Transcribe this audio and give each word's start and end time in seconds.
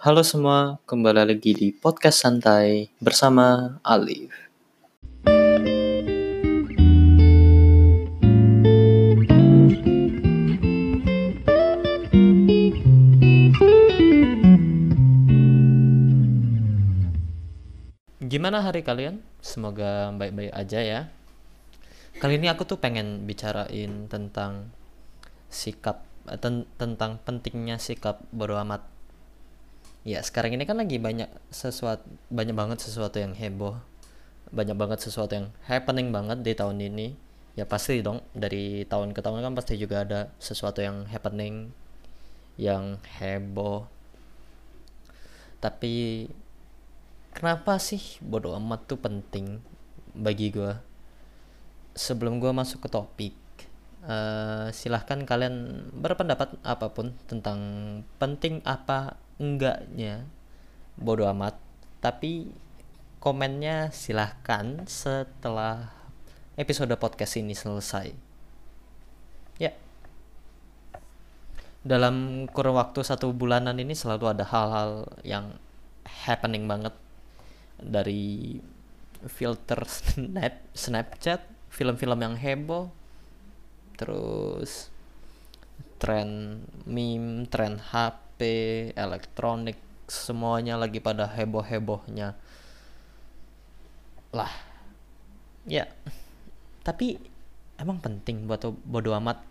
Halo 0.00 0.24
semua, 0.24 0.80
kembali 0.88 1.28
lagi 1.28 1.52
di 1.52 1.76
podcast 1.76 2.24
santai 2.24 2.88
bersama 3.04 3.76
Alif. 3.84 4.32
Gimana 18.24 18.64
hari 18.64 18.80
kalian? 18.80 19.20
Semoga 19.44 20.16
baik-baik 20.16 20.56
aja 20.56 20.80
ya. 20.80 21.00
Kali 22.24 22.40
ini 22.40 22.48
aku 22.48 22.64
tuh 22.64 22.80
pengen 22.80 23.28
bicarain 23.28 24.08
tentang 24.08 24.72
sikap 25.52 26.08
eh, 26.24 26.40
ten- 26.40 26.64
tentang 26.80 27.20
pentingnya 27.20 27.76
sikap 27.76 28.24
bodo 28.32 28.56
amat. 28.64 28.99
Ya, 30.00 30.24
sekarang 30.24 30.56
ini 30.56 30.64
kan 30.64 30.80
lagi 30.80 30.96
banyak 30.96 31.28
sesuatu 31.52 32.08
banyak 32.32 32.56
banget 32.56 32.78
sesuatu 32.80 33.20
yang 33.20 33.36
heboh. 33.36 33.76
Banyak 34.50 34.76
banget 34.76 35.04
sesuatu 35.04 35.36
yang 35.36 35.52
happening 35.68 36.10
banget 36.10 36.40
di 36.40 36.52
tahun 36.56 36.80
ini. 36.80 37.14
Ya 37.58 37.68
pasti 37.68 38.00
dong 38.00 38.24
dari 38.32 38.88
tahun 38.88 39.12
ke 39.12 39.20
tahun 39.20 39.44
kan 39.44 39.52
pasti 39.52 39.76
juga 39.76 40.06
ada 40.06 40.20
sesuatu 40.40 40.80
yang 40.80 41.04
happening 41.10 41.74
yang 42.56 42.96
heboh. 43.20 43.84
Tapi 45.60 46.26
kenapa 47.36 47.76
sih 47.76 48.00
bodo 48.24 48.56
amat 48.56 48.88
tuh 48.88 48.98
penting 48.98 49.60
bagi 50.16 50.48
gue? 50.48 50.90
sebelum 51.94 52.38
gue 52.38 52.52
masuk 52.54 52.86
ke 52.86 52.88
topik, 52.90 53.34
eh, 54.06 54.66
silahkan 54.72 55.20
kalian 55.26 55.86
berpendapat 55.94 56.56
apa 56.62 56.86
pun 56.94 57.14
tentang 57.26 57.60
penting 58.16 58.62
apa 58.64 59.18
enggaknya 59.40 60.28
bodo 61.00 61.24
amat. 61.32 61.56
Tapi 62.04 62.52
komennya 63.18 63.88
silahkan 63.90 64.84
setelah 64.84 65.88
episode 66.60 66.92
podcast 67.00 67.40
ini 67.40 67.56
selesai. 67.56 68.12
Ya, 69.56 69.72
dalam 71.80 72.44
kurun 72.52 72.76
waktu 72.76 73.00
satu 73.00 73.32
bulanan 73.32 73.80
ini 73.80 73.96
selalu 73.96 74.36
ada 74.36 74.44
hal-hal 74.44 75.08
yang 75.24 75.56
happening 76.04 76.68
banget 76.68 76.92
dari 77.80 78.60
filter 79.24 79.80
snap 79.88 80.60
Snapchat 80.76 81.40
film-film 81.72 82.20
yang 82.20 82.36
heboh 82.36 82.92
terus 83.96 84.92
tren 86.00 86.60
meme 86.84 87.44
tren 87.48 87.80
HP 88.40 88.96
elektronik 88.96 89.76
semuanya 90.08 90.80
lagi 90.80 90.96
pada 90.96 91.28
heboh-hebohnya. 91.28 92.40
Lah 94.32 94.48
ya 95.68 95.84
tapi 96.80 97.20
emang 97.76 98.00
penting 98.00 98.48
buat 98.48 98.64
bodo 98.64 99.12
amat. 99.20 99.44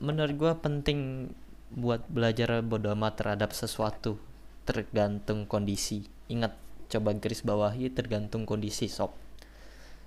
Menurut 0.00 0.34
gue 0.40 0.52
penting 0.64 1.28
buat 1.76 2.08
belajar 2.08 2.64
bodo 2.64 2.88
amat 2.96 3.20
terhadap 3.20 3.52
sesuatu 3.52 4.16
tergantung 4.64 5.44
kondisi. 5.44 6.08
Ingat 6.32 6.56
coba 6.88 7.12
garis 7.12 7.44
bawahi 7.44 7.92
tergantung 7.92 8.48
kondisi 8.48 8.88
sob. 8.88 9.12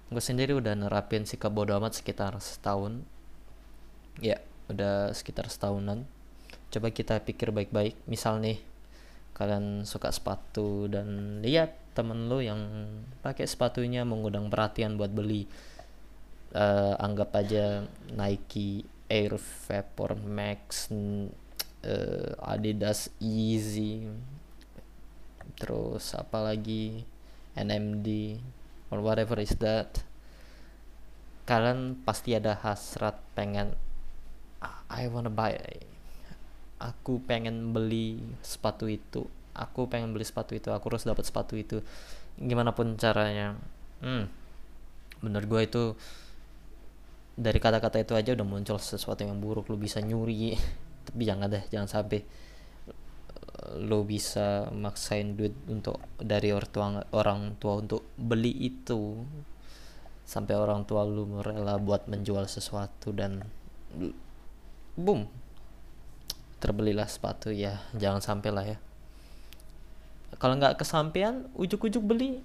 Gue 0.09 0.25
sendiri 0.25 0.57
udah 0.57 0.73
nerapin 0.73 1.29
sikap 1.29 1.53
bodo 1.53 1.77
amat 1.77 2.01
sekitar 2.01 2.33
setahun. 2.41 3.05
Ya 4.17 4.41
udah 4.73 5.13
sekitar 5.13 5.53
setahunan 5.53 6.09
coba 6.75 6.91
kita 6.91 7.23
pikir 7.23 7.55
baik-baik. 7.55 7.95
Misal 8.11 8.43
nih 8.43 8.59
kalian 9.31 9.87
suka 9.87 10.11
sepatu 10.11 10.91
dan 10.91 11.39
lihat 11.39 11.95
temen 11.95 12.27
lo 12.27 12.43
yang 12.43 12.59
pakai 13.23 13.47
sepatunya 13.47 14.03
mengundang 14.03 14.51
perhatian 14.51 14.99
buat 14.99 15.11
beli 15.11 15.47
uh, 16.51 16.99
anggap 16.99 17.31
aja 17.35 17.87
Nike 18.11 18.83
Air 19.07 19.39
Vapor 19.39 20.19
Max 20.19 20.91
uh, 20.91 22.31
Adidas 22.43 23.11
Easy 23.23 24.03
terus 25.55 26.11
apalagi 26.11 27.07
NMD 27.55 28.39
or 28.91 28.99
whatever 28.99 29.39
is 29.39 29.55
that. 29.63 30.03
Kalian 31.47 32.03
pasti 32.03 32.35
ada 32.35 32.59
hasrat 32.59 33.15
pengen 33.31 33.79
I 34.89 35.05
wanna 35.07 35.29
buy 35.31 35.55
aku 36.79 37.23
pengen 37.23 37.71
beli 37.71 38.19
sepatu 38.43 38.87
itu. 38.91 39.27
Aku 39.55 39.87
pengen 39.87 40.11
beli 40.11 40.27
sepatu 40.27 40.51
itu 40.51 40.67
aku 40.71 40.91
harus 40.91 41.07
dapat 41.07 41.23
sepatu 41.23 41.55
itu. 41.55 41.79
Gimana 42.39 42.75
pun 42.75 42.99
caranya. 42.99 43.55
Hmm 44.03 44.45
bener 45.23 45.47
gue 45.49 45.61
itu 45.65 45.83
dari 47.35 47.59
kata-kata 47.59 47.99
itu 47.99 48.13
aja 48.15 48.31
udah 48.37 48.47
muncul 48.47 48.77
sesuatu 48.79 49.25
yang 49.25 49.39
buruk. 49.39 49.67
Lu 49.71 49.75
bisa 49.79 49.99
nyuri 49.99 50.55
tapi 51.07 51.21
jangan 51.23 51.51
deh 51.51 51.63
jangan 51.71 51.89
sampai 51.89 52.21
lo 53.75 54.05
bisa 54.05 54.69
maksain 54.69 55.33
duit 55.33 55.55
untuk 55.65 55.97
dari 56.21 56.53
orang 56.53 56.69
tua 56.69 56.85
orang 57.15 57.41
tua 57.59 57.73
untuk 57.79 58.05
beli 58.15 58.51
itu. 58.51 59.19
Sampai 60.25 60.57
orang 60.57 60.89
tua 60.89 61.05
lu 61.05 61.37
rela 61.45 61.77
buat 61.77 62.09
menjual 62.09 62.49
sesuatu 62.49 63.13
dan 63.13 63.45
boom 64.97 65.44
terbelilah 66.65 67.05
sepatu 67.05 67.53
ya. 67.53 67.77
Jangan 67.93 68.25
sampai 68.25 68.49
lah 68.49 68.65
ya. 68.65 68.77
Kalau 70.41 70.57
nggak 70.57 70.81
kesampaian 70.81 71.45
ujuk-ujuk 71.53 72.01
beli 72.01 72.41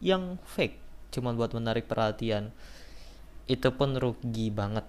yang 0.00 0.40
fake. 0.48 0.80
Cuma 1.12 1.36
buat 1.36 1.52
menarik 1.52 1.84
perhatian. 1.84 2.48
Itu 3.44 3.76
pun 3.76 3.92
rugi 4.00 4.48
banget. 4.48 4.88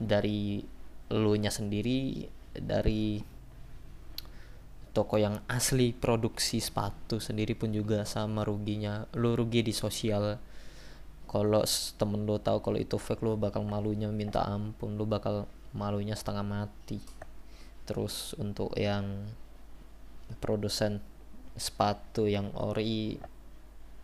Dari 0.00 0.64
lu 1.12 1.36
nya 1.36 1.52
sendiri 1.52 2.24
dari 2.56 3.20
toko 4.96 5.20
yang 5.20 5.42
asli 5.50 5.92
produksi 5.92 6.64
sepatu 6.64 7.20
sendiri 7.20 7.52
pun 7.52 7.76
juga 7.76 8.08
sama 8.08 8.40
ruginya. 8.40 9.04
Lu 9.20 9.36
rugi 9.36 9.60
di 9.60 9.76
sosial. 9.76 10.40
Kalau 11.28 11.62
temen 12.00 12.24
lu 12.24 12.40
tahu 12.40 12.64
kalau 12.64 12.78
itu 12.80 12.96
fake 12.96 13.20
lu 13.20 13.36
bakal 13.36 13.68
malunya 13.68 14.08
minta 14.08 14.48
ampun. 14.48 14.96
Lu 14.96 15.04
bakal 15.04 15.44
malunya 15.76 16.16
setengah 16.16 16.46
mati 16.46 17.23
terus 17.84 18.32
untuk 18.40 18.72
yang 18.76 19.28
produsen 20.40 21.00
sepatu 21.54 22.26
yang 22.26 22.50
ori 22.56 23.20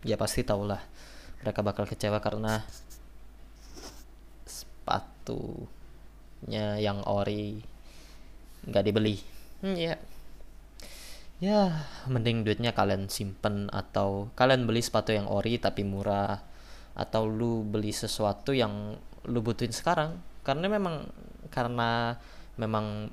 ya 0.05 0.17
pasti 0.17 0.43
tau 0.45 0.63
lah 0.63 0.79
mereka 1.41 1.61
bakal 1.65 1.85
kecewa 1.89 2.21
karena 2.21 2.61
sepatunya 4.45 5.65
yang 6.77 7.01
ori 7.09 7.71
nggak 8.65 8.85
dibeli. 8.85 9.17
Hmm, 9.65 9.77
ya. 9.77 9.97
Ya 11.41 11.89
mending 12.05 12.45
duitnya 12.45 12.77
kalian 12.77 13.09
simpen 13.09 13.65
atau 13.73 14.29
kalian 14.37 14.69
beli 14.69 14.85
sepatu 14.85 15.17
yang 15.17 15.25
ori 15.25 15.57
tapi 15.57 15.81
murah 15.81 16.37
atau 16.93 17.25
lu 17.25 17.65
beli 17.65 17.89
sesuatu 17.89 18.53
yang 18.53 18.93
lu 19.25 19.39
butuhin 19.41 19.73
sekarang. 19.73 20.21
Karena 20.45 20.69
memang 20.69 21.09
karena 21.49 22.21
memang 22.61 23.09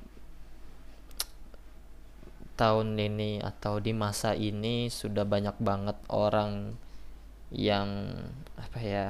tahun 2.59 2.99
ini 2.99 3.39
atau 3.39 3.79
di 3.79 3.95
masa 3.95 4.35
ini 4.35 4.91
sudah 4.91 5.23
banyak 5.23 5.55
banget 5.63 5.95
orang 6.11 6.75
yang 7.55 8.11
apa 8.59 8.79
ya 8.83 9.07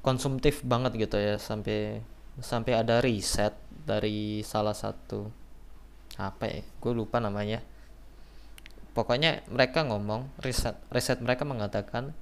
konsumtif 0.00 0.64
banget 0.64 0.96
gitu 0.96 1.20
ya 1.20 1.36
sampai 1.36 2.00
sampai 2.40 2.72
ada 2.80 3.04
riset 3.04 3.52
dari 3.84 4.40
salah 4.40 4.72
satu 4.72 5.28
apa 6.16 6.48
ya 6.48 6.60
gue 6.64 6.92
lupa 6.96 7.20
namanya. 7.20 7.60
Pokoknya 8.92 9.44
mereka 9.52 9.84
ngomong 9.84 10.32
riset 10.40 10.76
riset 10.88 11.20
mereka 11.20 11.44
mengatakan 11.44 12.16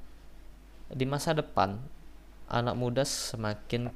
di 0.90 1.06
masa 1.06 1.30
depan 1.30 1.78
anak 2.50 2.74
muda 2.74 3.06
semakin 3.06 3.94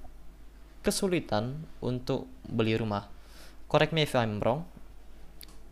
kesulitan 0.87 1.67
untuk 1.83 2.31
beli 2.47 2.79
rumah. 2.79 3.11
Correct 3.67 3.91
me 3.91 4.07
if 4.07 4.15
I'm 4.15 4.39
wrong 4.39 4.74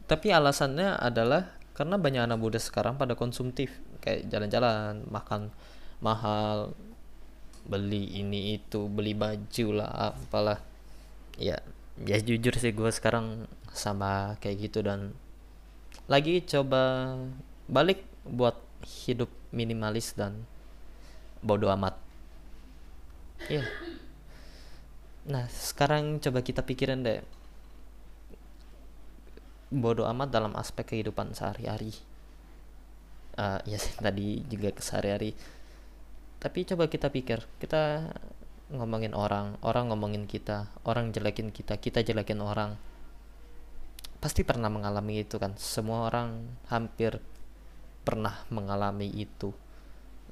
tapi 0.07 0.35
alasannya 0.35 0.99
adalah 0.99 1.53
karena 1.73 1.97
banyak 1.97 2.23
anak 2.27 2.39
muda 2.39 2.59
sekarang 2.61 3.01
pada 3.01 3.17
konsumtif. 3.17 3.73
Kayak 4.03 4.29
jalan-jalan 4.29 5.07
makan 5.09 5.55
mahal 6.03 6.75
beli 7.63 8.19
ini 8.19 8.59
itu 8.59 8.91
beli 8.91 9.15
baju 9.15 9.67
lah 9.83 10.13
apalah. 10.13 10.61
Ya 11.39 11.63
ya 12.03 12.19
jujur 12.19 12.57
sih 12.57 12.75
gue 12.75 12.91
sekarang 12.91 13.47
sama 13.73 14.37
kayak 14.43 14.69
gitu 14.69 14.83
dan 14.85 15.15
lagi 16.11 16.43
coba 16.43 17.15
balik 17.71 18.03
buat 18.27 18.59
hidup 19.07 19.31
minimalis 19.55 20.13
dan 20.19 20.45
bodoh 21.41 21.71
amat. 21.73 21.95
Ya 23.47 23.63
yeah. 23.63 23.69
nah 25.23 25.47
sekarang 25.47 26.19
coba 26.19 26.43
kita 26.43 26.67
pikirin 26.67 27.07
deh 27.07 27.23
bodoh 29.73 30.05
amat 30.05 30.29
dalam 30.29 30.53
aspek 30.53 30.85
kehidupan 30.93 31.33
sehari-hari. 31.33 31.97
Uh, 33.33 33.57
ya 33.65 33.81
sih 33.81 33.97
tadi 33.97 34.45
juga 34.45 34.77
ke 34.77 34.85
sehari-hari. 34.85 35.33
Tapi 36.37 36.69
coba 36.69 36.93
kita 36.93 37.09
pikir 37.09 37.41
kita 37.57 38.13
ngomongin 38.73 39.13
orang 39.13 39.57
orang 39.61 39.93
ngomongin 39.93 40.25
kita 40.25 40.69
orang 40.85 41.13
jelekin 41.13 41.49
kita 41.49 41.81
kita 41.81 42.05
jelekin 42.05 42.45
orang. 42.45 42.77
Pasti 44.21 44.45
pernah 44.45 44.69
mengalami 44.69 45.25
itu 45.25 45.41
kan? 45.41 45.57
Semua 45.57 46.13
orang 46.13 46.45
hampir 46.69 47.19
pernah 48.05 48.45
mengalami 48.53 49.09
itu. 49.09 49.57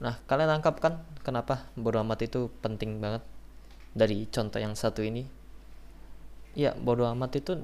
Nah 0.05 0.21
kalian 0.29 0.61
tangkap 0.61 0.77
kan 0.79 0.95
kenapa 1.25 1.73
bodoh 1.75 2.05
amat 2.05 2.29
itu 2.29 2.53
penting 2.61 3.01
banget? 3.01 3.25
Dari 3.97 4.29
contoh 4.29 4.61
yang 4.61 4.77
satu 4.77 5.01
ini. 5.01 5.25
Ya 6.53 6.77
bodoh 6.77 7.09
amat 7.17 7.41
itu 7.41 7.57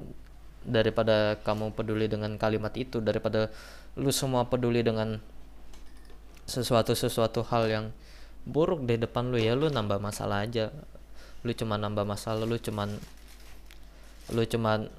daripada 0.67 1.39
kamu 1.47 1.71
peduli 1.71 2.11
dengan 2.11 2.35
kalimat 2.35 2.75
itu 2.75 2.99
daripada 2.99 3.47
lu 3.95 4.11
semua 4.11 4.45
peduli 4.51 4.83
dengan 4.83 5.17
sesuatu 6.43 6.91
sesuatu 6.91 7.41
hal 7.47 7.71
yang 7.71 7.85
buruk 8.43 8.83
di 8.83 8.99
depan 8.99 9.31
lu 9.31 9.39
ya 9.39 9.55
lu 9.55 9.71
nambah 9.71 9.99
masalah 10.03 10.43
aja. 10.43 10.69
Lu 11.47 11.51
cuma 11.55 11.79
nambah 11.79 12.03
masalah 12.03 12.43
lu 12.43 12.59
cuman 12.59 12.99
lu 14.35 14.43
cuman 14.43 14.91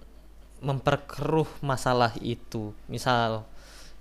memperkeruh 0.64 1.60
masalah 1.60 2.16
itu. 2.24 2.72
Misal 2.88 3.44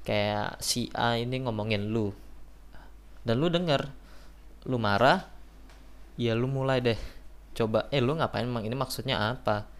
kayak 0.07 0.63
si 0.63 0.87
A 0.95 1.19
ini 1.19 1.43
ngomongin 1.43 1.91
lu 1.91 2.15
dan 3.27 3.43
lu 3.43 3.51
denger 3.51 3.91
lu 4.63 4.79
marah 4.79 5.27
ya 6.15 6.31
lu 6.31 6.47
mulai 6.47 6.79
deh. 6.79 6.99
Coba 7.55 7.91
eh 7.91 7.99
lu 7.99 8.15
ngapain 8.15 8.47
emang? 8.47 8.63
Ini 8.63 8.75
maksudnya 8.75 9.35
apa 9.35 9.76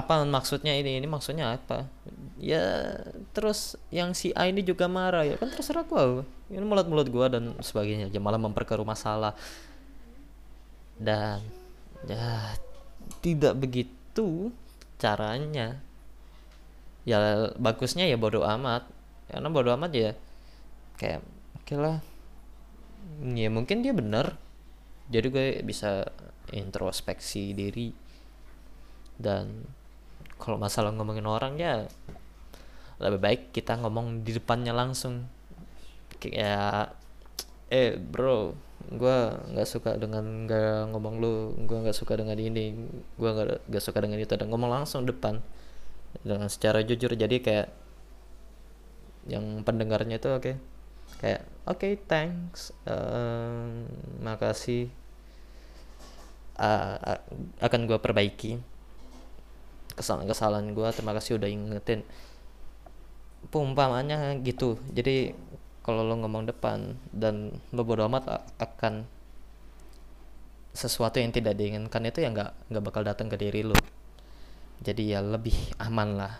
apa 0.00 0.24
maksudnya 0.24 0.72
ini? 0.72 0.96
Ini 0.96 1.06
maksudnya 1.06 1.60
apa? 1.60 1.84
Ya 2.40 2.96
terus 3.36 3.76
yang 3.92 4.16
si 4.16 4.32
A 4.32 4.48
ini 4.48 4.64
juga 4.64 4.88
marah 4.88 5.28
ya. 5.28 5.36
Kan 5.36 5.52
terserah 5.52 5.84
gua. 5.84 6.24
Ini 6.48 6.64
mulut-mulut 6.64 7.08
gua 7.12 7.28
dan 7.28 7.52
sebagainya. 7.60 8.08
Aja 8.08 8.20
malah 8.20 8.40
memperkeruh 8.40 8.88
masalah. 8.88 9.36
Dan 10.96 11.44
ya 12.08 12.56
tidak 13.20 13.60
begitu 13.60 14.48
caranya. 14.96 15.80
Ya 17.04 17.52
bagusnya 17.60 18.08
ya 18.08 18.16
bodoh 18.16 18.44
amat. 18.44 18.88
Karena 19.28 19.48
bodoh 19.52 19.72
amat 19.76 19.92
ya 19.92 20.10
kayak 20.96 21.20
oke 21.60 21.64
okay 21.64 21.76
lah. 21.76 21.98
Ya 23.20 23.52
mungkin 23.52 23.84
dia 23.84 23.92
benar. 23.92 24.40
Jadi 25.10 25.26
gue 25.28 25.46
bisa 25.66 26.08
introspeksi 26.54 27.52
diri. 27.52 27.92
Dan 29.20 29.68
kalau 30.40 30.56
masalah 30.56 30.90
ngomongin 30.96 31.28
orang 31.28 31.60
ya 31.60 31.84
lebih 33.00 33.20
baik 33.20 33.42
kita 33.52 33.76
ngomong 33.80 34.24
di 34.24 34.36
depannya 34.36 34.72
langsung. 34.72 35.28
Kayak 36.20 36.96
eh 37.70 37.96
bro 37.96 38.56
gue 38.90 39.18
nggak 39.54 39.68
suka 39.68 39.94
dengan 40.00 40.48
gak 40.48 40.90
ngomong 40.90 41.20
lu 41.22 41.54
gue 41.68 41.78
nggak 41.78 41.94
suka 41.94 42.18
dengan 42.18 42.34
ini 42.40 42.74
gue 43.20 43.30
nggak 43.30 43.68
nggak 43.68 43.84
suka 43.84 43.98
dengan 44.04 44.18
itu. 44.20 44.32
Dan 44.36 44.48
ngomong 44.52 44.72
langsung 44.72 45.04
depan 45.04 45.40
dengan 46.24 46.48
secara 46.48 46.80
jujur. 46.84 47.12
Jadi 47.16 47.40
kayak 47.40 47.68
yang 49.28 49.60
pendengarnya 49.62 50.16
itu 50.16 50.28
oke 50.32 50.40
okay. 50.40 50.54
kayak 51.20 51.42
oke 51.68 51.76
okay, 51.76 51.92
thanks 52.08 52.72
um, 52.88 53.84
makasih 54.24 54.88
uh, 56.56 57.20
akan 57.60 57.80
gue 57.84 57.98
perbaiki 58.00 58.60
kesalahan-kesalahan 60.00 60.72
gue 60.72 60.88
terima 60.96 61.12
kasih 61.12 61.36
udah 61.36 61.48
ingetin. 61.48 62.00
Umpamanya 63.52 64.32
gitu. 64.40 64.80
Jadi 64.90 65.36
kalau 65.84 66.04
lo 66.04 66.16
ngomong 66.16 66.48
depan 66.48 66.96
dan 67.12 67.60
lo 67.72 67.84
bodo 67.84 68.04
amat 68.08 68.44
akan 68.60 69.04
sesuatu 70.70 71.18
yang 71.18 71.34
tidak 71.34 71.58
diinginkan 71.58 72.06
itu 72.06 72.22
ya 72.22 72.30
nggak 72.30 72.50
nggak 72.70 72.84
bakal 72.84 73.02
datang 73.04 73.28
ke 73.28 73.36
diri 73.36 73.66
lo. 73.66 73.76
Jadi 74.80 75.12
ya 75.12 75.20
lebih 75.20 75.56
aman 75.76 76.08
lah. 76.16 76.34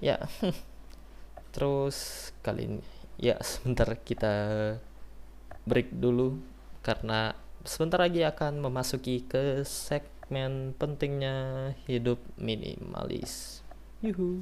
Ya 0.00 0.18
terus 1.54 2.30
kali 2.42 2.66
ini 2.66 2.82
ya 3.20 3.36
sebentar 3.42 3.88
kita 4.00 4.32
break 5.66 5.92
dulu. 5.92 6.38
Karena 6.84 7.32
sebentar 7.64 7.96
lagi 7.96 8.20
akan 8.20 8.60
memasuki 8.60 9.24
ke 9.24 9.64
sek 9.64 10.04
segmen 10.24 10.72
pentingnya 10.80 11.36
hidup 11.84 12.16
minimalis. 12.40 13.60
Yuhu. 14.00 14.40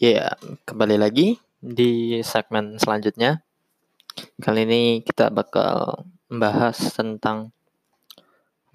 Ya, 0.00 0.32
kembali 0.64 0.96
lagi 0.96 1.44
di 1.60 2.24
segmen 2.24 2.80
selanjutnya. 2.80 3.44
Kali 4.40 4.64
ini 4.64 4.82
kita 5.04 5.28
bakal 5.28 6.08
membahas 6.32 6.80
tentang 6.96 7.52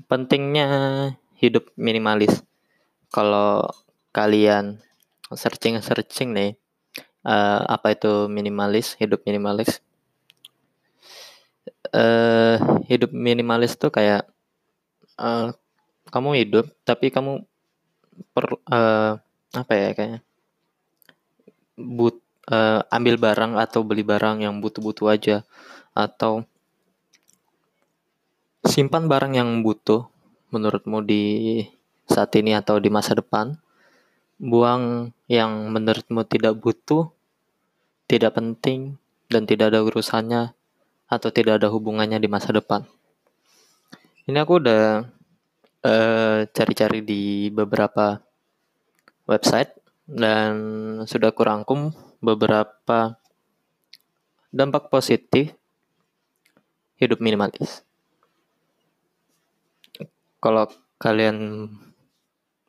pentingnya 0.05 0.69
hidup 1.33 1.73
minimalis. 1.81 2.45
Kalau 3.09 3.73
kalian 4.13 4.85
searching-searching 5.33 6.29
nih 6.37 6.53
uh, 7.27 7.61
apa 7.67 7.91
itu 7.91 8.31
minimalis? 8.31 8.95
Hidup 8.95 9.27
minimalis? 9.27 9.83
Uh, 11.91 12.55
hidup 12.87 13.11
minimalis 13.11 13.75
tuh 13.75 13.91
kayak 13.91 14.27
uh, 15.19 15.51
kamu 16.11 16.43
hidup 16.43 16.65
tapi 16.83 17.07
kamu 17.11 17.47
per 18.35 18.59
uh, 18.67 19.15
apa 19.55 19.73
ya 19.75 19.89
kayak 19.95 20.19
but 21.77 22.19
uh, 22.49 22.81
ambil 22.89 23.19
barang 23.19 23.59
atau 23.59 23.83
beli 23.85 24.01
barang 24.01 24.41
yang 24.43 24.57
butuh-butuh 24.63 25.07
aja. 25.11 25.37
Atau 25.93 26.45
simpan 28.65 29.05
barang 29.05 29.37
yang 29.37 29.61
butuh 29.61 30.09
menurutmu 30.49 31.03
di 31.03 31.23
saat 32.07 32.33
ini 32.39 32.57
atau 32.57 32.81
di 32.81 32.89
masa 32.89 33.13
depan. 33.13 33.55
Buang 34.37 35.13
yang 35.25 35.73
menurutmu 35.73 36.21
tidak 36.29 36.61
butuh 36.61 37.09
tidak 38.07 38.39
penting 38.39 38.95
dan 39.27 39.43
tidak 39.43 39.75
ada 39.75 39.83
urusannya 39.83 40.55
atau 41.07 41.29
tidak 41.31 41.59
ada 41.59 41.67
hubungannya 41.67 42.19
di 42.19 42.31
masa 42.31 42.55
depan. 42.55 42.87
Ini 44.27 44.43
aku 44.43 44.59
udah 44.59 45.07
eh, 45.83 46.39
cari-cari 46.51 46.99
di 47.03 47.51
beberapa 47.51 48.19
website 49.27 49.71
dan 50.07 50.51
sudah 51.03 51.35
kurangkum 51.35 51.91
beberapa 52.23 53.19
dampak 54.51 54.87
positif 54.87 55.51
hidup 56.95 57.19
minimalis. 57.19 57.83
Kalau 60.39 60.71
kalian, 60.95 61.67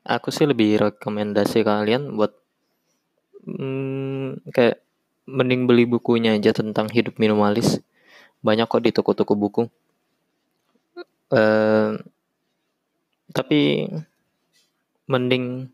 aku 0.02 0.28
sih 0.34 0.50
lebih 0.50 0.82
rekomendasi 0.82 1.62
kalian 1.62 2.18
buat 2.18 2.34
hmm, 3.46 4.50
kayak 4.50 4.88
mending 5.28 5.68
beli 5.68 5.85
bukunya 5.85 6.32
aja 6.32 6.56
tentang 6.56 6.88
hidup 6.88 7.20
minimalis. 7.20 7.85
Banyak 8.40 8.64
kok 8.64 8.80
di 8.80 8.90
toko-toko 8.97 9.37
buku. 9.37 9.62
Uh, 11.28 12.00
tapi 13.37 13.85
mending 15.04 15.68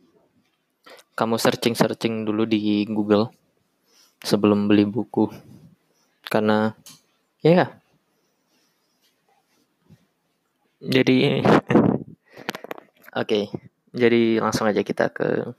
kamu 1.14 1.38
searching-searching 1.38 2.26
dulu 2.26 2.42
di 2.42 2.82
Google 2.90 3.30
sebelum 4.26 4.66
beli 4.66 4.82
buku. 4.82 5.30
Karena 6.26 6.75
ya 7.38 7.54
yeah, 7.54 7.68
jadi 10.84 11.40
oke, 11.40 11.56
okay, 13.16 13.49
jadi 13.96 14.37
langsung 14.37 14.68
aja 14.68 14.84
kita 14.84 15.08
ke 15.08 15.56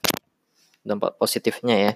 dampak 0.85 1.17
positifnya 1.17 1.89
ya. 1.89 1.91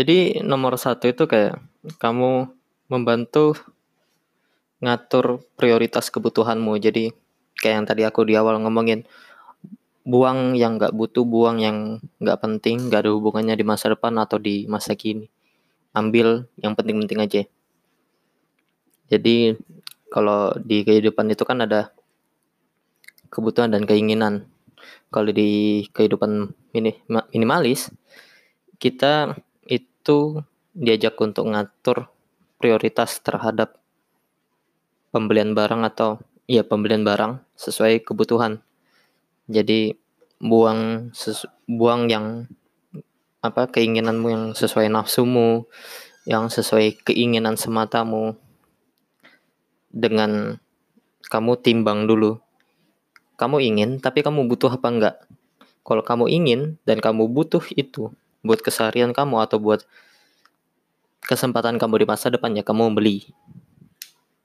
Jadi 0.00 0.40
nomor 0.40 0.80
satu 0.80 1.12
itu 1.12 1.28
kayak 1.28 1.60
kamu 2.00 2.48
membantu 2.88 3.52
ngatur 4.80 5.44
prioritas 5.60 6.08
kebutuhanmu. 6.08 6.72
Jadi 6.80 7.12
kayak 7.60 7.74
yang 7.76 7.84
tadi 7.84 8.02
aku 8.08 8.24
di 8.24 8.32
awal 8.32 8.56
ngomongin, 8.64 9.04
buang 10.08 10.56
yang 10.56 10.80
nggak 10.80 10.96
butuh, 10.96 11.28
buang 11.28 11.60
yang 11.60 12.00
nggak 12.16 12.40
penting, 12.40 12.88
nggak 12.88 13.04
ada 13.04 13.12
hubungannya 13.12 13.52
di 13.52 13.64
masa 13.68 13.92
depan 13.92 14.16
atau 14.16 14.40
di 14.40 14.64
masa 14.72 14.96
kini. 14.96 15.28
Ambil 15.92 16.48
yang 16.56 16.72
penting-penting 16.72 17.20
aja. 17.20 17.42
Jadi 19.12 19.52
kalau 20.08 20.56
di 20.64 20.80
kehidupan 20.80 21.28
itu 21.28 21.44
kan 21.44 21.60
ada 21.60 21.92
kebutuhan 23.28 23.68
dan 23.68 23.84
keinginan. 23.84 24.48
Kalau 25.12 25.28
di 25.28 25.84
kehidupan 25.92 26.56
minimalis, 26.72 27.92
kita 28.80 29.36
itu 30.00 30.40
diajak 30.72 31.20
untuk 31.20 31.52
ngatur 31.52 32.08
prioritas 32.56 33.20
terhadap 33.20 33.76
pembelian 35.12 35.52
barang 35.52 35.84
atau 35.84 36.24
ya 36.48 36.64
pembelian 36.64 37.04
barang 37.04 37.44
sesuai 37.52 38.00
kebutuhan. 38.00 38.64
Jadi 39.52 39.92
buang 40.40 41.12
sesu, 41.12 41.44
buang 41.68 42.08
yang 42.08 42.48
apa 43.44 43.68
keinginanmu 43.68 44.28
yang 44.32 44.44
sesuai 44.56 44.88
nafsumu, 44.88 45.68
yang 46.24 46.48
sesuai 46.48 47.04
keinginan 47.04 47.60
sematamu 47.60 48.40
dengan 49.92 50.56
kamu 51.28 51.60
timbang 51.60 52.08
dulu. 52.08 52.40
Kamu 53.36 53.60
ingin 53.60 54.00
tapi 54.00 54.24
kamu 54.24 54.48
butuh 54.48 54.72
apa 54.72 54.88
enggak? 54.88 55.16
Kalau 55.84 56.00
kamu 56.00 56.32
ingin 56.32 56.60
dan 56.88 57.04
kamu 57.04 57.28
butuh 57.28 57.64
itu 57.76 58.12
buat 58.40 58.60
keseharian 58.64 59.12
kamu 59.12 59.36
atau 59.44 59.60
buat 59.60 59.84
kesempatan 61.24 61.76
kamu 61.76 62.04
di 62.04 62.06
masa 62.08 62.32
depan 62.32 62.56
ya 62.56 62.64
kamu 62.64 62.92
beli. 62.96 63.28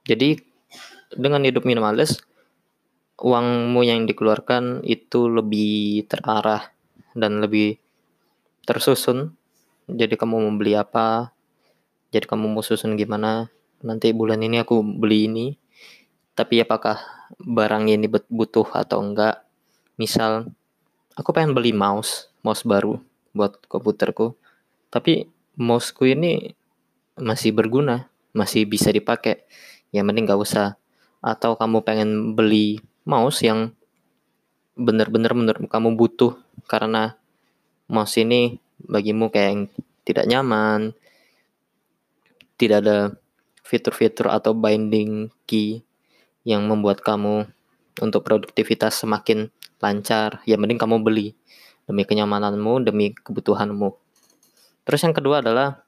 Jadi 0.06 0.38
dengan 1.16 1.42
hidup 1.42 1.64
minimalis 1.66 2.22
uangmu 3.18 3.82
yang 3.88 4.04
dikeluarkan 4.04 4.84
itu 4.84 5.32
lebih 5.32 6.06
terarah 6.12 6.70
dan 7.16 7.40
lebih 7.40 7.80
tersusun. 8.68 9.34
Jadi 9.88 10.20
kamu 10.20 10.36
mau 10.46 10.54
beli 10.54 10.76
apa? 10.76 11.32
Jadi 12.12 12.26
kamu 12.28 12.52
mau 12.52 12.62
susun 12.62 13.00
gimana? 13.00 13.48
Nanti 13.86 14.12
bulan 14.12 14.44
ini 14.44 14.60
aku 14.62 14.84
beli 14.84 15.32
ini. 15.32 15.48
Tapi 16.36 16.60
apakah 16.60 17.00
barang 17.40 17.88
ini 17.88 18.12
butuh 18.12 18.68
atau 18.76 19.00
enggak? 19.00 19.48
Misal 19.96 20.52
aku 21.16 21.32
pengen 21.32 21.56
beli 21.56 21.72
mouse, 21.72 22.28
mouse 22.44 22.68
baru 22.68 23.00
buat 23.36 23.60
komputerku. 23.68 24.40
Tapi 24.88 25.28
mouseku 25.60 26.08
ini 26.08 26.56
masih 27.20 27.52
berguna, 27.52 28.08
masih 28.32 28.64
bisa 28.64 28.90
dipakai, 28.96 29.44
ya 29.92 30.02
mending 30.08 30.32
gak 30.32 30.40
usah. 30.40 30.80
Atau 31.20 31.60
kamu 31.60 31.84
pengen 31.84 32.34
beli 32.34 32.80
mouse 33.04 33.44
yang 33.44 33.76
benar-benar 34.76 35.36
menurut 35.36 35.68
kamu 35.68 35.96
butuh 35.96 36.36
karena 36.68 37.16
mouse 37.88 38.16
ini 38.20 38.60
bagimu 38.80 39.32
kayak 39.32 39.50
yang 39.52 39.64
tidak 40.08 40.26
nyaman, 40.28 40.96
tidak 42.56 42.78
ada 42.84 42.98
fitur-fitur 43.66 44.30
atau 44.30 44.54
binding 44.54 45.34
key 45.50 45.82
yang 46.46 46.64
membuat 46.70 47.02
kamu 47.02 47.50
untuk 48.00 48.22
produktivitas 48.28 49.02
semakin 49.02 49.50
lancar, 49.82 50.44
ya 50.46 50.60
mending 50.60 50.78
kamu 50.78 51.02
beli 51.02 51.34
demi 51.86 52.04
kenyamananmu, 52.06 52.86
demi 52.86 53.14
kebutuhanmu. 53.14 53.94
Terus 54.86 55.02
yang 55.02 55.16
kedua 55.16 55.42
adalah 55.42 55.86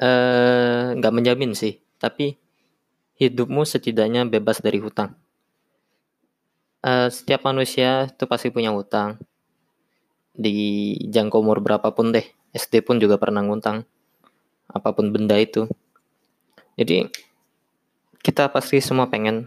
Eh, 0.00 0.84
nggak 0.96 1.12
uh, 1.12 1.16
menjamin 1.20 1.52
sih, 1.52 1.76
tapi 2.00 2.40
hidupmu 3.20 3.68
setidaknya 3.68 4.24
bebas 4.24 4.64
dari 4.64 4.80
hutang. 4.80 5.12
Uh, 6.80 7.12
setiap 7.12 7.44
manusia 7.44 8.08
itu 8.08 8.24
pasti 8.24 8.48
punya 8.48 8.72
hutang. 8.72 9.20
Di 10.32 10.96
jangka 11.04 11.36
umur 11.36 11.60
berapapun 11.60 12.16
deh, 12.16 12.24
SD 12.56 12.80
pun 12.80 12.96
juga 12.96 13.20
pernah 13.20 13.44
ngutang. 13.44 13.84
Apa 14.72 14.96
pun 14.96 15.12
benda 15.12 15.36
itu. 15.36 15.68
Jadi 16.80 17.04
kita 18.24 18.48
pasti 18.48 18.80
semua 18.80 19.12
pengen 19.12 19.44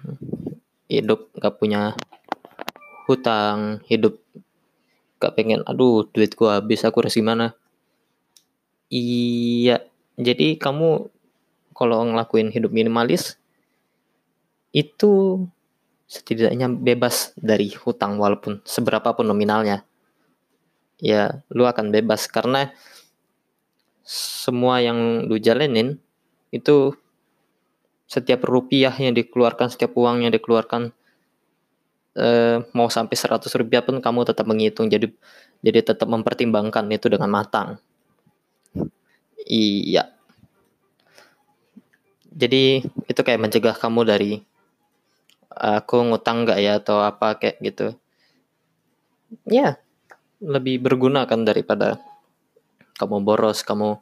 hidup 0.86 1.34
gak 1.34 1.58
punya 1.58 1.98
hutang, 3.10 3.82
hidup 3.90 4.22
gak 5.24 5.40
pengen, 5.40 5.64
aduh 5.64 6.04
duit 6.12 6.36
gua 6.36 6.60
habis 6.60 6.84
aku 6.84 7.08
harus 7.08 7.16
gimana. 7.16 7.56
Iya, 8.92 9.88
jadi 10.20 10.60
kamu 10.60 11.08
kalau 11.74 12.06
ngelakuin 12.06 12.54
hidup 12.54 12.70
minimalis 12.70 13.40
itu 14.76 15.46
setidaknya 16.06 16.70
bebas 16.70 17.34
dari 17.40 17.74
hutang 17.74 18.22
walaupun 18.22 18.62
seberapa 18.68 19.16
pun 19.16 19.26
nominalnya. 19.26 19.82
Ya, 21.02 21.42
lu 21.50 21.66
akan 21.66 21.90
bebas 21.90 22.30
karena 22.30 22.70
semua 24.06 24.84
yang 24.84 25.26
lu 25.26 25.40
jalanin 25.40 25.98
itu 26.54 26.94
setiap 28.06 28.46
rupiah 28.46 28.94
yang 28.94 29.18
dikeluarkan, 29.18 29.74
setiap 29.74 29.98
uang 29.98 30.28
yang 30.28 30.34
dikeluarkan 30.36 30.94
eh, 32.18 32.58
mau 32.74 32.88
sampai 32.90 33.16
100 33.18 33.50
rupiah 33.58 33.82
pun 33.82 33.98
kamu 34.02 34.26
tetap 34.30 34.46
menghitung 34.46 34.90
jadi 34.90 35.10
jadi 35.64 35.80
tetap 35.94 36.12
mempertimbangkan 36.12 36.86
itu 36.92 37.08
dengan 37.08 37.32
matang. 37.32 37.80
Iya. 39.48 40.12
Jadi 42.34 42.84
itu 42.84 43.22
kayak 43.22 43.42
mencegah 43.42 43.76
kamu 43.78 44.02
dari 44.04 44.32
aku 45.54 46.02
ngutang 46.10 46.44
nggak 46.44 46.60
ya 46.60 46.82
atau 46.82 47.00
apa 47.00 47.38
kayak 47.38 47.58
gitu. 47.62 47.88
Ya, 49.48 49.82
lebih 50.42 50.84
berguna 50.84 51.26
kan 51.26 51.46
daripada 51.48 52.02
kamu 52.98 53.24
boros, 53.26 53.66
kamu 53.66 53.98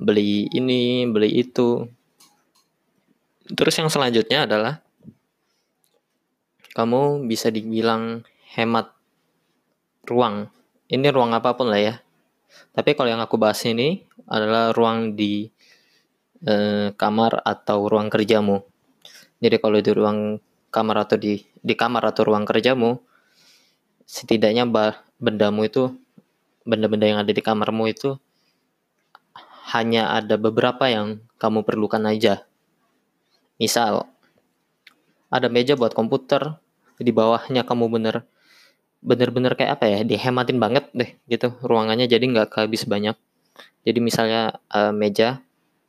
beli 0.00 0.48
ini, 0.54 1.04
beli 1.10 1.44
itu. 1.44 1.90
Terus 3.50 3.74
yang 3.76 3.90
selanjutnya 3.90 4.46
adalah 4.46 4.80
kamu 6.74 7.26
bisa 7.26 7.50
dibilang 7.50 8.22
hemat 8.54 8.94
ruang. 10.06 10.50
Ini 10.90 11.10
ruang 11.10 11.34
apa 11.34 11.54
pun 11.54 11.70
lah 11.70 11.80
ya. 11.80 11.94
Tapi 12.74 12.98
kalau 12.98 13.10
yang 13.10 13.22
aku 13.22 13.38
bahas 13.38 13.62
ini 13.62 14.06
adalah 14.26 14.74
ruang 14.74 15.14
di 15.14 15.50
eh, 16.46 16.90
kamar 16.94 17.42
atau 17.46 17.86
ruang 17.86 18.10
kerjamu. 18.10 18.62
Jadi 19.40 19.56
kalau 19.62 19.78
di 19.78 19.90
ruang 19.94 20.18
kamar 20.70 21.06
atau 21.06 21.16
di 21.18 21.42
di 21.60 21.74
kamar 21.74 22.10
atau 22.10 22.26
ruang 22.26 22.46
kerjamu, 22.46 22.98
setidaknya 24.06 24.66
bah, 24.66 25.02
bendamu 25.22 25.66
itu 25.66 25.94
benda-benda 26.66 27.06
yang 27.06 27.20
ada 27.22 27.32
di 27.32 27.42
kamarmu 27.42 27.90
itu 27.90 28.18
hanya 29.70 30.10
ada 30.10 30.34
beberapa 30.34 30.90
yang 30.90 31.22
kamu 31.38 31.62
perlukan 31.62 32.02
aja. 32.10 32.42
Misal, 33.60 34.10
ada 35.30 35.46
meja 35.48 35.78
buat 35.78 35.94
komputer, 35.94 36.58
di 36.98 37.10
bawahnya 37.14 37.64
kamu 37.64 37.86
bener 37.88 38.26
bener-bener 39.00 39.56
kayak 39.56 39.80
apa 39.80 39.88
ya 39.88 39.98
dihematin 40.04 40.60
banget 40.60 40.84
deh 40.92 41.16
gitu 41.24 41.56
ruangannya 41.64 42.04
jadi 42.04 42.20
nggak 42.20 42.52
kehabis 42.52 42.84
banyak 42.84 43.16
jadi 43.80 43.98
misalnya 44.00 44.60
uh, 44.68 44.92
meja, 44.92 45.40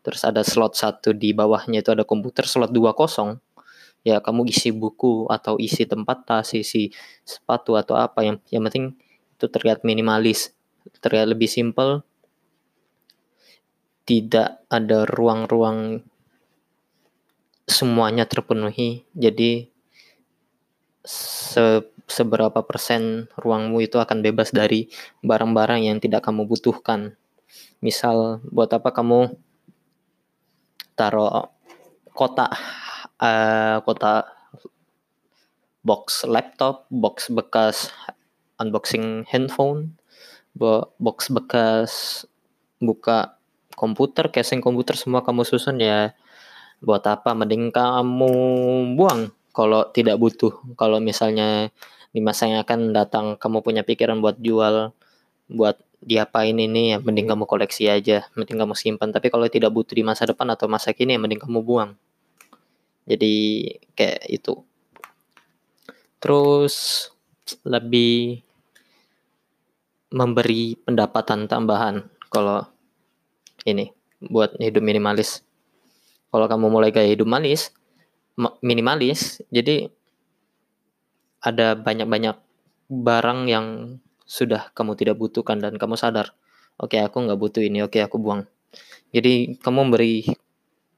terus 0.03 0.23
ada 0.23 0.41
slot 0.47 0.79
satu 0.79 1.11
di 1.11 1.35
bawahnya 1.35 1.83
itu 1.83 1.91
ada 1.91 2.07
komputer, 2.07 2.47
slot 2.47 2.71
dua 2.71 2.95
kosong. 2.95 3.39
Ya 4.01 4.17
kamu 4.17 4.49
isi 4.49 4.73
buku 4.73 5.29
atau 5.29 5.61
isi 5.61 5.85
tempat 5.85 6.25
tas, 6.25 6.55
isi 6.57 6.89
sepatu 7.21 7.77
atau 7.77 7.99
apa 7.99 8.25
yang 8.25 8.37
yang 8.49 8.65
penting 8.65 8.97
itu 9.37 9.45
terlihat 9.51 9.85
minimalis, 9.85 10.55
terlihat 11.03 11.29
lebih 11.35 11.51
simple. 11.51 12.01
Tidak 14.07 14.65
ada 14.67 15.05
ruang-ruang 15.05 16.01
semuanya 17.67 18.25
terpenuhi. 18.29 19.05
Jadi 19.13 19.69
se 21.01 21.85
seberapa 22.11 22.59
persen 22.67 23.31
ruangmu 23.39 23.79
itu 23.79 23.95
akan 23.95 24.19
bebas 24.19 24.51
dari 24.51 24.91
barang-barang 25.23 25.87
yang 25.87 25.97
tidak 26.03 26.27
kamu 26.27 26.43
butuhkan 26.43 27.15
misal 27.79 28.43
buat 28.51 28.67
apa 28.67 28.91
kamu 28.91 29.31
taruh 30.93 31.47
kotak 32.11 32.51
uh, 33.17 33.79
kotak 33.87 34.27
box 35.81 36.29
laptop, 36.29 36.85
box 36.93 37.33
bekas 37.33 37.89
unboxing 38.61 39.25
handphone, 39.25 39.97
box 41.01 41.33
bekas 41.33 42.23
buka 42.77 43.41
komputer, 43.73 44.29
casing 44.29 44.61
komputer 44.61 44.93
semua 44.93 45.25
kamu 45.25 45.41
susun 45.41 45.81
ya 45.81 46.13
buat 46.81 47.05
apa 47.05 47.37
mending 47.37 47.69
kamu 47.69 48.33
buang 48.97 49.29
kalau 49.53 49.87
tidak 49.93 50.17
butuh. 50.17 50.51
Kalau 50.75 50.97
misalnya 50.97 51.69
di 52.11 52.19
masa 52.19 52.49
yang 52.49 52.59
akan 52.65 52.91
datang 52.91 53.25
kamu 53.37 53.63
punya 53.63 53.81
pikiran 53.85 54.19
buat 54.19 54.41
jual, 54.41 54.91
buat 55.47 55.77
diapain 56.01 56.57
ini 56.57 56.97
ya 56.97 56.97
mending 56.97 57.29
kamu 57.29 57.45
koleksi 57.45 57.87
aja, 57.87 58.25
mending 58.33 58.57
kamu 58.57 58.73
simpan. 58.73 59.13
Tapi 59.13 59.29
kalau 59.29 59.45
tidak 59.47 59.69
butuh 59.71 59.93
di 59.93 60.03
masa 60.03 60.25
depan 60.25 60.49
atau 60.49 60.65
masa 60.65 60.91
kini 60.91 61.15
ya 61.15 61.19
mending 61.21 61.39
kamu 61.39 61.61
buang. 61.61 61.93
Jadi 63.05 63.65
kayak 63.93 64.25
itu. 64.29 64.57
Terus 66.21 67.07
lebih 67.65 68.41
memberi 70.11 70.75
pendapatan 70.81 71.47
tambahan 71.47 72.03
kalau 72.27 72.67
ini 73.63 73.93
buat 74.21 74.57
hidup 74.59 74.83
minimalis. 74.83 75.41
Kalau 76.31 76.47
kamu 76.47 76.71
mulai 76.71 76.95
gaya 76.95 77.11
hidup 77.11 77.27
manis, 77.27 77.75
minimalis, 78.63 79.43
jadi 79.51 79.91
ada 81.43 81.75
banyak-banyak 81.75 82.39
barang 82.87 83.39
yang 83.51 83.65
sudah 84.23 84.71
kamu 84.71 84.95
tidak 84.95 85.19
butuhkan 85.19 85.59
dan 85.59 85.75
kamu 85.75 85.99
sadar, 85.99 86.31
oke 86.79 86.95
okay, 86.95 87.03
aku 87.03 87.27
nggak 87.27 87.35
butuh 87.35 87.59
ini, 87.59 87.83
oke 87.83 87.99
okay, 87.99 88.07
aku 88.07 88.15
buang. 88.15 88.47
Jadi 89.11 89.59
kamu 89.59 89.91
beri 89.91 90.23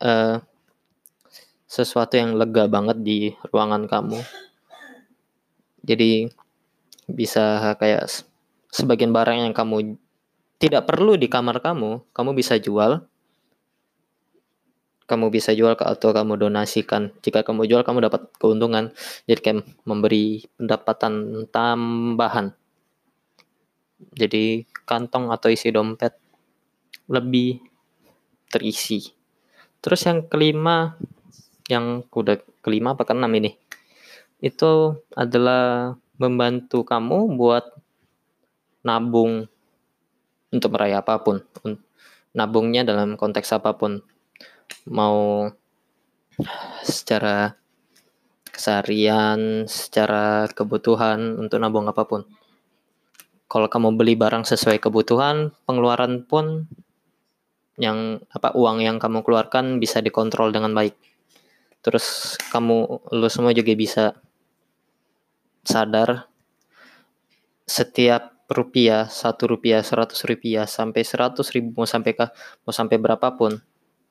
uh, 0.06 0.38
sesuatu 1.66 2.14
yang 2.14 2.38
lega 2.38 2.70
banget 2.70 3.02
di 3.02 3.34
ruangan 3.50 3.90
kamu. 3.90 4.22
Jadi 5.82 6.30
bisa 7.10 7.74
kayak 7.82 8.06
sebagian 8.70 9.10
barang 9.10 9.50
yang 9.50 9.54
kamu 9.58 9.98
tidak 10.62 10.86
perlu 10.86 11.18
di 11.18 11.26
kamar 11.26 11.60
kamu, 11.60 12.06
kamu 12.14 12.32
bisa 12.38 12.62
jual. 12.62 13.02
Kamu 15.04 15.28
bisa 15.30 15.52
jual 15.52 15.76
atau 15.76 16.10
kamu 16.16 16.40
donasikan. 16.48 17.12
Jika 17.20 17.44
kamu 17.44 17.68
jual, 17.68 17.84
kamu 17.84 18.08
dapat 18.08 18.32
keuntungan. 18.40 18.96
Jadi 19.28 19.40
kayak 19.44 19.58
memberi 19.84 20.48
pendapatan 20.56 21.46
tambahan. 21.52 22.56
Jadi 24.16 24.68
kantong 24.88 25.32
atau 25.32 25.48
isi 25.52 25.72
dompet 25.72 26.16
lebih 27.08 27.60
terisi. 28.52 29.12
Terus 29.84 30.00
yang 30.08 30.28
kelima 30.32 30.96
yang 31.68 32.04
udah 32.12 32.40
kelima 32.64 32.96
apa 32.96 33.08
keenam 33.08 33.32
ini 33.40 33.56
itu 34.44 35.00
adalah 35.16 35.96
membantu 36.20 36.84
kamu 36.84 37.40
buat 37.40 37.64
nabung 38.84 39.48
untuk 40.52 40.70
meraih 40.76 41.00
apa 41.00 41.24
pun 41.24 41.40
nabungnya 42.36 42.84
dalam 42.84 43.16
konteks 43.16 43.56
apa 43.56 43.72
pun 43.80 44.04
mau 44.90 45.50
secara 46.84 47.56
keseharian 48.54 49.66
secara 49.66 50.46
kebutuhan 50.54 51.42
untuk 51.42 51.58
nabung 51.58 51.90
apa 51.90 52.06
pun. 52.06 52.22
Kalau 53.50 53.68
kamu 53.70 53.98
beli 53.98 54.14
barang 54.14 54.46
sesuai 54.46 54.78
kebutuhan 54.78 55.54
pengeluaran 55.66 56.26
pun 56.26 56.70
yang 57.82 58.22
apa 58.30 58.54
uang 58.54 58.86
yang 58.86 59.02
kamu 59.02 59.26
keluarkan 59.26 59.82
bisa 59.82 60.00
dikontrol 60.00 60.54
dengan 60.54 60.78
baik. 60.78 60.94
Terus 61.82 62.38
kamu 62.54 63.10
lu 63.14 63.28
semua 63.28 63.52
juga 63.52 63.74
bisa 63.74 64.14
sadar 65.66 66.30
setiap 67.66 68.34
rupiah 68.52 69.10
satu 69.10 69.50
rupiah 69.50 69.82
seratus 69.82 70.22
rupiah 70.28 70.70
sampai 70.70 71.02
seratus 71.02 71.50
ribu 71.56 71.74
mau 71.74 71.88
sampai 71.90 72.14
ke 72.14 72.26
mau 72.68 72.76
sampai 72.76 73.00
berapapun 73.00 73.58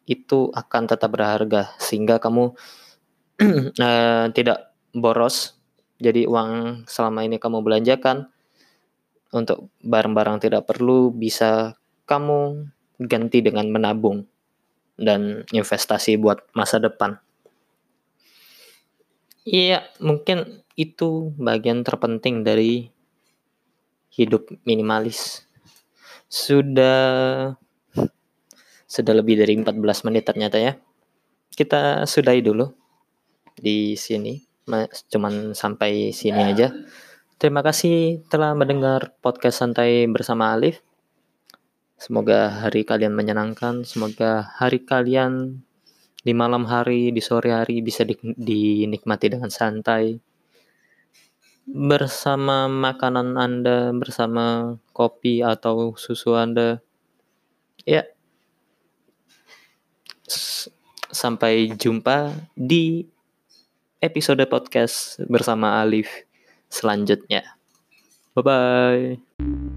itu 0.06 0.50
akan 0.50 0.82
tetap 0.90 1.14
berharga 1.14 1.74
sehingga 1.78 2.18
kamu 2.18 2.52
uh, 3.78 4.26
tidak 4.36 4.74
boros 4.92 5.56
jadi 6.02 6.26
uang 6.26 6.82
selama 6.90 7.22
ini 7.22 7.38
kamu 7.38 7.62
belanjakan 7.62 8.26
untuk 9.32 9.70
barang-barang 9.80 10.42
tidak 10.42 10.66
perlu 10.66 11.14
bisa 11.14 11.78
kamu 12.04 12.68
ganti 13.00 13.40
dengan 13.40 13.70
menabung 13.70 14.26
dan 15.00 15.46
investasi 15.54 16.20
buat 16.20 16.44
masa 16.52 16.82
depan. 16.82 17.16
Iya, 19.42 19.86
mungkin 19.98 20.62
itu 20.78 21.34
bagian 21.34 21.82
terpenting 21.82 22.46
dari 22.46 22.92
hidup 24.12 24.52
minimalis. 24.62 25.42
Sudah 26.30 27.56
sudah 28.92 29.16
lebih 29.16 29.40
dari 29.40 29.56
14 29.56 29.72
menit 30.04 30.28
ternyata 30.28 30.60
ya. 30.60 30.76
Kita 31.48 32.04
sudahi 32.04 32.44
dulu 32.44 32.68
di 33.56 33.96
sini. 33.96 34.36
Cuman 35.08 35.56
sampai 35.56 36.12
sini 36.12 36.52
aja. 36.52 36.68
Terima 37.40 37.64
kasih 37.64 38.20
telah 38.28 38.52
mendengar 38.52 39.16
podcast 39.24 39.64
santai 39.64 40.04
bersama 40.12 40.52
Alif. 40.52 40.84
Semoga 41.96 42.52
hari 42.52 42.84
kalian 42.84 43.16
menyenangkan, 43.16 43.88
semoga 43.88 44.44
hari 44.60 44.84
kalian 44.84 45.64
di 46.22 46.32
malam 46.36 46.68
hari, 46.68 47.14
di 47.14 47.22
sore 47.22 47.50
hari 47.54 47.80
bisa 47.80 48.04
di, 48.04 48.14
dinikmati 48.20 49.26
dengan 49.32 49.50
santai 49.50 50.20
bersama 51.66 52.66
makanan 52.66 53.38
Anda, 53.38 53.94
bersama 53.94 54.76
kopi 54.92 55.40
atau 55.40 55.94
susu 55.96 56.36
Anda. 56.36 56.82
Ya. 57.86 58.11
Sampai 61.22 61.70
jumpa 61.78 62.34
di 62.58 63.06
episode 64.02 64.42
podcast 64.50 65.22
bersama 65.30 65.78
Alif 65.78 66.10
selanjutnya. 66.66 67.46
Bye 68.34 68.42
bye. 68.42 69.06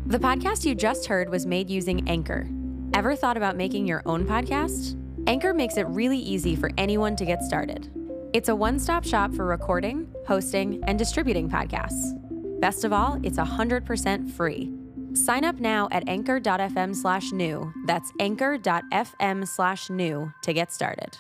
The 0.10 0.18
podcast 0.18 0.66
you 0.66 0.74
just 0.74 1.06
heard 1.06 1.30
was 1.30 1.46
made 1.46 1.70
using 1.70 2.02
Anchor. 2.10 2.50
Ever 2.98 3.14
thought 3.14 3.38
about 3.38 3.54
making 3.54 3.86
your 3.86 4.02
own 4.10 4.26
podcast? 4.26 4.98
Anchor 5.30 5.54
makes 5.54 5.78
it 5.78 5.86
really 5.86 6.18
easy 6.18 6.58
for 6.58 6.74
anyone 6.82 7.14
to 7.14 7.30
get 7.30 7.46
started. 7.46 7.94
It's 8.34 8.50
a 8.50 8.58
one 8.58 8.82
stop 8.82 9.06
shop 9.06 9.30
for 9.38 9.46
recording, 9.46 10.10
hosting, 10.26 10.82
and 10.90 10.98
distributing 10.98 11.46
podcasts. 11.46 12.18
Best 12.58 12.82
of 12.82 12.90
all, 12.90 13.22
it's 13.22 13.38
100% 13.38 13.86
free. 14.34 14.74
Sign 15.14 15.46
up 15.46 15.62
now 15.62 15.88
at 15.92 16.10
anchor.fm 16.10 16.96
slash 16.96 17.32
new. 17.32 17.72
That's 17.86 18.12
anchor.fm 18.20 19.48
slash 19.48 19.90
new 19.94 20.34
to 20.42 20.54
get 20.54 20.74
started. 20.74 21.18